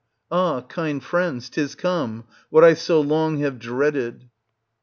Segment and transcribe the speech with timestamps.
[0.31, 2.23] Ah, kind friends, 'tis come!
[2.49, 4.29] what I so long have dreaded.